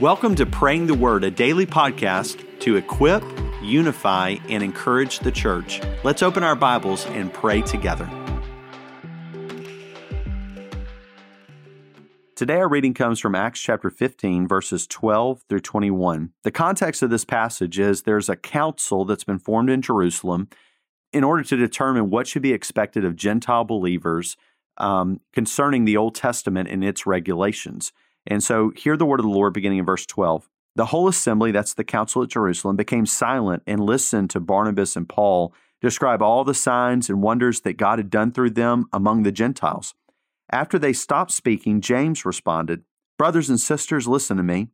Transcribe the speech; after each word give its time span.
Welcome 0.00 0.34
to 0.36 0.46
Praying 0.46 0.86
the 0.86 0.94
Word, 0.94 1.24
a 1.24 1.30
daily 1.30 1.66
podcast 1.66 2.58
to 2.60 2.76
equip, 2.76 3.22
unify, 3.62 4.36
and 4.48 4.62
encourage 4.62 5.18
the 5.18 5.30
church. 5.30 5.82
Let's 6.04 6.22
open 6.22 6.42
our 6.42 6.56
Bibles 6.56 7.04
and 7.04 7.30
pray 7.30 7.60
together. 7.60 8.08
Today, 12.34 12.56
our 12.56 12.68
reading 12.70 12.94
comes 12.94 13.20
from 13.20 13.34
Acts 13.34 13.60
chapter 13.60 13.90
15, 13.90 14.48
verses 14.48 14.86
12 14.86 15.42
through 15.50 15.60
21. 15.60 16.32
The 16.44 16.50
context 16.50 17.02
of 17.02 17.10
this 17.10 17.26
passage 17.26 17.78
is 17.78 18.00
there's 18.00 18.30
a 18.30 18.36
council 18.36 19.04
that's 19.04 19.24
been 19.24 19.38
formed 19.38 19.68
in 19.68 19.82
Jerusalem 19.82 20.48
in 21.12 21.24
order 21.24 21.42
to 21.42 21.56
determine 21.58 22.08
what 22.08 22.26
should 22.26 22.40
be 22.40 22.54
expected 22.54 23.04
of 23.04 23.16
Gentile 23.16 23.64
believers 23.64 24.38
um, 24.78 25.20
concerning 25.34 25.84
the 25.84 25.98
Old 25.98 26.14
Testament 26.14 26.70
and 26.70 26.82
its 26.82 27.04
regulations. 27.04 27.92
And 28.30 28.42
so, 28.42 28.70
hear 28.76 28.96
the 28.96 29.04
word 29.04 29.20
of 29.20 29.24
the 29.24 29.30
Lord 29.30 29.52
beginning 29.52 29.78
in 29.78 29.84
verse 29.84 30.06
12. 30.06 30.48
The 30.76 30.86
whole 30.86 31.08
assembly, 31.08 31.50
that's 31.50 31.74
the 31.74 31.84
council 31.84 32.22
at 32.22 32.30
Jerusalem, 32.30 32.76
became 32.76 33.04
silent 33.04 33.64
and 33.66 33.80
listened 33.80 34.30
to 34.30 34.40
Barnabas 34.40 34.96
and 34.96 35.08
Paul 35.08 35.52
describe 35.80 36.22
all 36.22 36.44
the 36.44 36.54
signs 36.54 37.08
and 37.08 37.22
wonders 37.22 37.62
that 37.62 37.76
God 37.76 37.98
had 37.98 38.10
done 38.10 38.32
through 38.32 38.50
them 38.50 38.86
among 38.92 39.22
the 39.22 39.32
Gentiles. 39.32 39.94
After 40.50 40.78
they 40.78 40.92
stopped 40.92 41.32
speaking, 41.32 41.80
James 41.80 42.24
responded, 42.24 42.84
Brothers 43.18 43.50
and 43.50 43.60
sisters, 43.60 44.06
listen 44.06 44.36
to 44.36 44.42
me. 44.42 44.68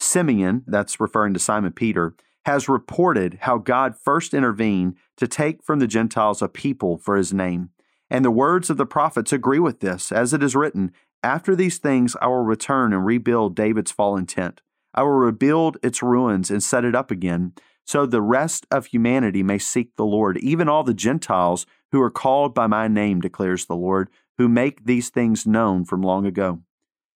Simeon, 0.00 0.64
that's 0.66 1.00
referring 1.00 1.32
to 1.34 1.40
Simon 1.40 1.72
Peter, 1.72 2.14
has 2.44 2.68
reported 2.68 3.38
how 3.42 3.58
God 3.58 3.96
first 3.96 4.34
intervened 4.34 4.96
to 5.16 5.28
take 5.28 5.62
from 5.62 5.78
the 5.78 5.86
Gentiles 5.86 6.42
a 6.42 6.48
people 6.48 6.98
for 6.98 7.16
his 7.16 7.32
name. 7.32 7.70
And 8.10 8.24
the 8.24 8.30
words 8.30 8.68
of 8.68 8.76
the 8.76 8.86
prophets 8.86 9.32
agree 9.32 9.60
with 9.60 9.80
this, 9.80 10.10
as 10.10 10.34
it 10.34 10.42
is 10.42 10.56
written, 10.56 10.92
after 11.22 11.54
these 11.54 11.78
things, 11.78 12.16
I 12.20 12.26
will 12.26 12.42
return 12.42 12.92
and 12.92 13.06
rebuild 13.06 13.54
David's 13.54 13.90
fallen 13.90 14.26
tent. 14.26 14.60
I 14.94 15.02
will 15.02 15.10
rebuild 15.10 15.78
its 15.82 16.02
ruins 16.02 16.50
and 16.50 16.62
set 16.62 16.84
it 16.84 16.94
up 16.94 17.10
again, 17.10 17.52
so 17.84 18.06
the 18.06 18.22
rest 18.22 18.66
of 18.70 18.86
humanity 18.86 19.42
may 19.42 19.58
seek 19.58 19.96
the 19.96 20.04
Lord, 20.04 20.36
even 20.38 20.68
all 20.68 20.84
the 20.84 20.94
Gentiles 20.94 21.66
who 21.90 22.00
are 22.00 22.10
called 22.10 22.54
by 22.54 22.66
my 22.66 22.88
name, 22.88 23.20
declares 23.20 23.66
the 23.66 23.76
Lord, 23.76 24.08
who 24.38 24.48
make 24.48 24.84
these 24.84 25.10
things 25.10 25.46
known 25.46 25.84
from 25.84 26.02
long 26.02 26.26
ago. 26.26 26.60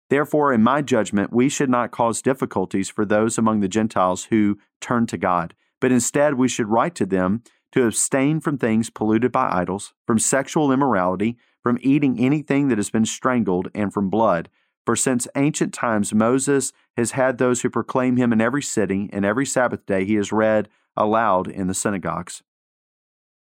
Therefore, 0.09 0.53
in 0.53 0.61
my 0.63 0.81
judgment, 0.81 1.33
we 1.33 1.49
should 1.49 1.69
not 1.69 1.91
cause 1.91 2.21
difficulties 2.21 2.89
for 2.89 3.05
those 3.05 3.37
among 3.37 3.59
the 3.59 3.67
Gentiles 3.67 4.25
who 4.25 4.59
turn 4.79 5.07
to 5.07 5.17
God, 5.17 5.53
but 5.79 5.91
instead 5.91 6.35
we 6.35 6.47
should 6.47 6.69
write 6.69 6.95
to 6.95 7.05
them 7.05 7.43
to 7.71 7.85
abstain 7.85 8.39
from 8.39 8.57
things 8.57 8.89
polluted 8.89 9.31
by 9.31 9.49
idols, 9.51 9.93
from 10.05 10.19
sexual 10.19 10.71
immorality, 10.71 11.37
from 11.63 11.79
eating 11.81 12.19
anything 12.19 12.67
that 12.67 12.77
has 12.77 12.89
been 12.89 13.05
strangled, 13.05 13.69
and 13.73 13.91
from 13.91 14.09
blood. 14.09 14.49
For 14.85 14.95
since 14.95 15.27
ancient 15.35 15.73
times 15.73 16.13
Moses 16.13 16.73
has 16.97 17.11
had 17.11 17.37
those 17.37 17.61
who 17.61 17.69
proclaim 17.69 18.17
him 18.17 18.33
in 18.33 18.41
every 18.41 18.61
city, 18.61 19.09
and 19.13 19.25
every 19.25 19.45
Sabbath 19.45 19.85
day 19.85 20.03
he 20.05 20.17
is 20.17 20.33
read 20.33 20.67
aloud 20.95 21.47
in 21.47 21.67
the 21.67 21.73
synagogues. 21.73 22.43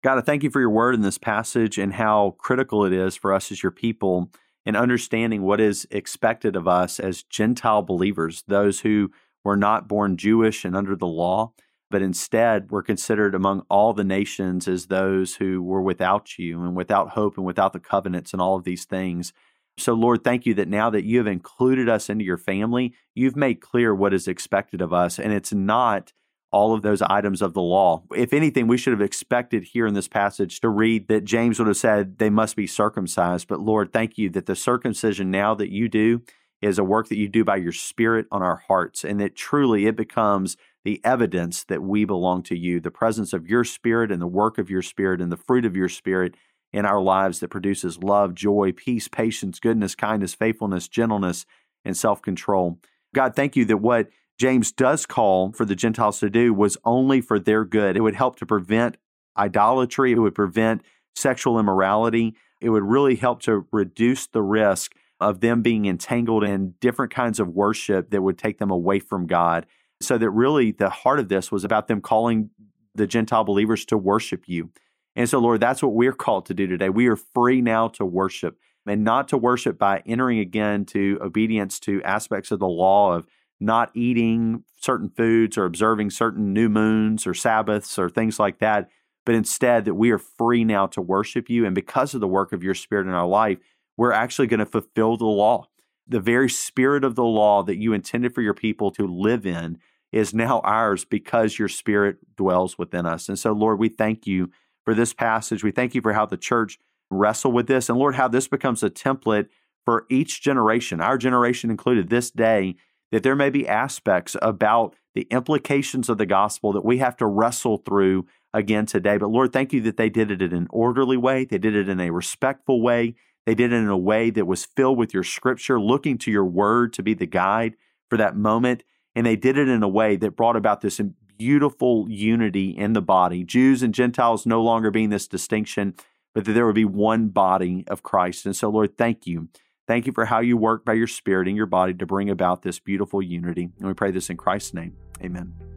God, 0.04 0.18
I 0.18 0.22
thank 0.22 0.44
you 0.44 0.50
for 0.50 0.60
your 0.60 0.70
word 0.70 0.96
in 0.96 1.02
this 1.02 1.18
passage 1.18 1.78
and 1.78 1.94
how 1.94 2.36
critical 2.40 2.84
it 2.84 2.94
is 2.94 3.16
for 3.16 3.34
us 3.34 3.52
as 3.52 3.62
your 3.62 3.72
people 3.72 4.32
in 4.66 4.76
understanding 4.76 5.44
what 5.44 5.60
is 5.60 5.88
expected 5.92 6.56
of 6.56 6.68
us 6.68 7.00
as 7.00 7.24
Gentile 7.24 7.82
believers, 7.82 8.44
those 8.48 8.82
who 8.82 9.12
were 9.44 9.58
not 9.58 9.88
born 9.88 10.18
Jewish 10.18 10.66
and 10.66 10.76
under 10.76 10.96
the 10.96 11.08
law 11.08 11.54
but 11.90 12.02
instead 12.02 12.72
we're 12.72 12.84
considered 12.84 13.36
among 13.36 13.66
all 13.70 13.94
the 13.94 14.04
nations 14.04 14.68
as 14.68 14.88
those 14.88 15.36
who 15.36 15.62
were 15.62 15.82
without 15.82 16.38
you 16.38 16.64
and 16.64 16.76
without 16.76 17.10
hope 17.10 17.38
and 17.38 17.46
without 17.46 17.74
the 17.74 17.80
covenants 17.80 18.34
and 18.34 18.42
all 18.42 18.56
of 18.56 18.64
these 18.64 18.86
things. 18.86 19.34
So, 19.78 19.94
Lord, 19.94 20.24
thank 20.24 20.46
you 20.46 20.54
that 20.56 20.68
now 20.68 20.90
that 20.90 21.06
you 21.06 21.18
have 21.20 21.28
included 21.28 21.88
us 21.88 22.10
into 22.10 22.26
your 22.26 22.38
family, 22.38 22.94
you've 23.16 23.36
made 23.36 23.62
clear 23.62 23.96
what 23.96 24.14
is 24.14 24.28
expected 24.28 24.82
of 24.82 24.92
us. 24.92 25.18
And 25.18 25.32
it's 25.32 25.54
not 25.54 26.12
all 26.52 26.74
of 26.74 26.82
those 26.82 27.02
items 27.04 27.42
of 27.42 27.54
the 27.54 27.62
law. 27.62 28.04
If 28.16 28.34
anything, 28.34 28.68
we 28.68 28.78
should 28.78 28.94
have 28.94 29.02
expected 29.02 29.64
here 29.64 29.86
in 29.86 29.94
this 29.94 30.08
passage 30.08 30.60
to 30.62 30.70
read 30.70 31.08
that 31.08 31.24
James 31.24 31.60
would 31.60 31.68
have 31.68 31.78
said 31.78 32.18
they 32.18 32.30
must 32.30 32.56
be 32.56 32.68
circumcised. 32.68 33.48
But 33.48 33.60
Lord, 33.60 33.94
thank 33.94 34.18
you 34.18 34.30
that 34.32 34.48
the 34.48 34.56
circumcision 34.56 35.32
now 35.32 35.54
that 35.56 35.72
you 35.72 35.88
do 35.88 36.24
is 36.62 36.78
a 36.78 36.84
work 36.84 37.08
that 37.10 37.18
you 37.18 37.28
do 37.28 37.44
by 37.44 37.56
your 37.56 37.72
spirit 37.72 38.26
on 38.32 38.42
our 38.42 38.58
hearts 38.68 39.04
and 39.06 39.20
that 39.20 39.36
truly 39.36 39.86
it 39.86 39.96
becomes 39.96 40.58
the 40.90 41.00
evidence 41.04 41.66
that 41.66 41.84
we 41.84 42.04
belong 42.04 42.42
to 42.42 42.58
you, 42.58 42.80
the 42.80 42.90
presence 42.90 43.32
of 43.32 43.48
your 43.48 43.64
spirit 43.64 44.12
and 44.12 44.20
the 44.20 44.26
work 44.26 44.58
of 44.58 44.72
your 44.72 44.82
spirit 44.82 45.22
and 45.22 45.32
the 45.32 45.38
fruit 45.38 45.64
of 45.64 45.76
your 45.76 45.88
spirit 45.88 46.34
in 46.74 46.84
our 46.84 47.00
lives 47.00 47.40
that 47.40 47.50
produces 47.50 48.02
love, 48.02 48.34
joy, 48.34 48.72
peace, 48.76 49.08
patience, 49.08 49.60
goodness, 49.60 49.94
kindness, 49.94 50.34
faithfulness, 50.34 50.88
gentleness, 50.88 51.46
and 51.86 51.96
self 51.96 52.24
control. 52.24 52.80
God, 53.14 53.36
thank 53.36 53.56
you 53.56 53.66
that 53.66 53.78
what 53.78 54.10
James 54.40 54.72
does 54.72 55.06
call 55.06 55.52
for 55.52 55.64
the 55.64 55.76
Gentiles 55.76 56.20
to 56.22 56.30
do 56.32 56.56
was 56.56 56.76
only 56.84 57.22
for 57.22 57.38
their 57.38 57.66
good. 57.66 57.96
It 57.96 58.02
would 58.02 58.16
help 58.16 58.38
to 58.38 58.48
prevent 58.48 58.98
idolatry, 59.38 60.14
it 60.14 60.20
would 60.20 60.34
prevent 60.34 60.82
sexual 61.16 61.60
immorality, 61.60 62.34
it 62.62 62.70
would 62.72 62.82
really 62.82 63.16
help 63.16 63.44
to 63.44 63.68
reduce 63.72 64.26
the 64.26 64.42
risk 64.42 64.96
of 65.20 65.42
them 65.42 65.62
being 65.62 65.86
entangled 65.86 66.44
in 66.44 66.74
different 66.82 67.14
kinds 67.14 67.40
of 67.40 67.50
worship 67.50 68.10
that 68.10 68.24
would 68.24 68.40
take 68.40 68.58
them 68.58 68.72
away 68.72 68.98
from 68.98 69.28
God. 69.28 69.68
So 70.02 70.18
that 70.18 70.30
really 70.30 70.72
the 70.72 70.90
heart 70.90 71.20
of 71.20 71.30
this 71.30 71.52
was 71.52 71.64
about 71.64 71.88
them 71.88 72.02
calling 72.02 72.50
the 72.96 73.08
Gentile 73.08 73.44
believers 73.44 73.86
to 73.86 73.98
worship 73.98 74.44
you. 74.48 74.72
And 75.16 75.30
so, 75.30 75.40
Lord, 75.40 75.60
that's 75.60 75.84
what 75.84 75.94
we're 75.94 76.14
called 76.14 76.46
to 76.48 76.54
do 76.54 76.68
today. 76.68 76.90
We 76.90 77.08
are 77.08 77.18
free 77.18 77.62
now 77.62 77.90
to 77.90 78.06
worship 78.06 78.58
and 78.86 79.04
not 79.04 79.28
to 79.30 79.38
worship 79.38 79.78
by 79.78 80.02
entering 80.06 80.40
again 80.40 80.86
to 80.86 81.20
obedience 81.22 81.80
to 81.82 82.02
aspects 82.04 82.52
of 82.52 82.60
the 82.60 82.68
law 82.68 83.14
of 83.14 83.28
not 83.60 83.92
eating 83.94 84.64
certain 84.78 85.10
foods 85.10 85.58
or 85.58 85.66
observing 85.66 86.10
certain 86.12 86.54
new 86.54 86.70
moons 86.70 87.28
or 87.28 87.34
Sabbaths 87.34 88.00
or 88.00 88.10
things 88.10 88.40
like 88.40 88.60
that, 88.60 88.90
but 89.26 89.36
instead 89.36 89.86
that 89.86 89.96
we 89.96 90.12
are 90.12 90.18
free 90.18 90.64
now 90.64 90.88
to 90.88 91.02
worship 91.02 91.50
you. 91.50 91.66
And 91.66 91.76
because 91.76 92.14
of 92.14 92.22
the 92.22 92.28
work 92.28 92.54
of 92.54 92.64
your 92.64 92.74
Spirit 92.74 93.06
in 93.06 93.14
our 93.14 93.28
life, 93.28 93.58
we're 93.98 94.14
actually 94.14 94.48
going 94.48 94.62
to 94.62 94.66
fulfill 94.66 95.18
the 95.18 95.26
law. 95.26 95.68
The 96.10 96.20
very 96.20 96.50
spirit 96.50 97.04
of 97.04 97.16
the 97.16 97.24
law 97.24 97.64
that 97.64 97.78
you 97.78 97.94
intended 97.94 98.34
for 98.34 98.42
your 98.42 98.54
people 98.54 98.92
to 98.92 99.08
live 99.08 99.46
in 99.46 99.78
is 100.12 100.34
now 100.34 100.60
ours 100.62 101.06
because 101.06 101.60
your 101.60 101.68
spirit 101.68 102.18
dwells 102.36 102.78
within 102.78 103.06
us. 103.06 103.30
And 103.30 103.38
so, 103.38 103.52
Lord, 103.52 103.80
we 103.80 103.90
thank 103.90 104.26
you 104.26 104.50
for 104.84 104.96
this 104.96 105.14
passage. 105.14 105.64
We 105.64 105.72
thank 105.72 105.94
you 105.94 106.02
for 106.02 106.14
how 106.14 106.26
the 106.26 106.36
church 106.38 106.80
wrestled 107.12 107.54
with 107.54 107.68
this. 107.68 107.90
And 107.90 108.00
Lord, 108.00 108.16
how 108.16 108.28
this 108.28 108.48
becomes 108.48 108.82
a 108.82 108.90
template 108.90 109.48
for 109.86 110.06
each 110.10 110.42
generation, 110.42 111.02
our 111.02 111.18
generation 111.18 111.70
included, 111.70 112.10
this 112.10 112.32
day, 112.32 112.76
that 113.12 113.24
there 113.24 113.36
may 113.36 113.50
be 113.50 113.68
aspects 113.68 114.36
about 114.42 114.96
the 115.16 115.28
implications 115.32 116.10
of 116.10 116.18
the 116.18 116.26
gospel 116.26 116.72
that 116.74 116.86
we 116.86 117.00
have 117.00 117.18
to 117.18 117.26
wrestle 117.26 117.78
through 117.78 118.26
again 118.54 118.86
today. 118.86 119.18
But 119.18 119.30
Lord, 119.30 119.52
thank 119.52 119.74
you 119.74 119.82
that 119.82 119.98
they 119.98 120.10
did 120.10 120.32
it 120.32 120.42
in 120.42 120.54
an 120.54 120.68
orderly 120.70 121.18
way, 121.18 121.46
they 121.46 121.58
did 121.58 121.76
it 121.76 121.90
in 121.90 122.00
a 122.00 122.12
respectful 122.12 122.82
way, 122.82 123.16
they 123.46 123.56
did 123.56 123.74
it 123.74 123.78
in 123.78 123.88
a 123.88 123.98
way 123.98 124.30
that 124.30 124.46
was 124.46 124.66
filled 124.66 124.98
with 124.98 125.14
your 125.14 125.24
scripture, 125.24 125.80
looking 125.80 126.18
to 126.20 126.32
your 126.32 126.46
word 126.46 126.94
to 126.94 127.04
be 127.04 127.14
the 127.14 127.26
guide 127.26 127.76
for 128.10 128.18
that 128.18 128.36
moment. 128.36 128.84
And 129.16 129.26
they 129.26 129.36
did 129.36 129.58
it 129.58 129.68
in 129.68 129.82
a 129.82 129.88
way 129.88 130.16
that 130.18 130.36
brought 130.36 130.56
about 130.56 130.82
this 130.82 131.02
beautiful 131.38 132.06
unity 132.10 132.70
in 132.70 132.94
the 132.94 133.02
body, 133.02 133.44
Jews 133.44 133.82
and 133.82 133.94
Gentiles 133.94 134.46
no 134.46 134.62
longer 134.62 134.92
being 134.92 135.10
this 135.10 135.28
distinction, 135.28 135.96
but 136.36 136.46
that 136.46 136.52
there 136.52 136.66
would 136.66 136.76
be 136.76 136.86
one 136.86 137.30
body 137.30 137.86
of 137.88 138.04
Christ. 138.04 138.46
And 138.46 138.56
so, 138.56 138.70
Lord, 138.70 138.98
thank 138.98 139.26
you. 139.26 139.48
Thank 139.88 140.06
you 140.06 140.14
for 140.14 140.26
how 140.26 140.42
you 140.42 140.56
work 140.56 140.86
by 140.86 140.94
your 140.94 141.08
spirit 141.08 141.48
in 141.48 141.56
your 141.56 141.66
body 141.66 141.96
to 141.96 142.06
bring 142.06 142.30
about 142.30 142.62
this 142.62 142.78
beautiful 142.78 143.22
unity. 143.22 143.70
And 143.80 143.88
we 143.88 143.94
pray 143.94 144.12
this 144.12 144.30
in 144.30 144.38
Christ's 144.38 144.76
name. 144.76 144.96
Amen. 145.24 145.69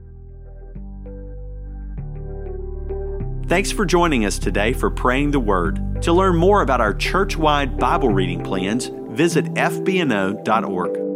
Thanks 3.53 3.71
for 3.71 3.85
joining 3.85 4.25
us 4.25 4.39
today 4.39 4.73
for 4.73 4.89
Praying 4.89 5.33
the 5.33 5.39
Word. 5.39 6.01
To 6.05 6.15
learn 6.15 6.37
more 6.37 6.63
about 6.63 6.81
our 6.81 6.95
church 6.95 7.37
wide 7.37 7.79
Bible 7.79 8.09
reading 8.09 8.43
plans, 8.43 8.91
visit 9.11 9.45
fbno.org. 9.45 11.12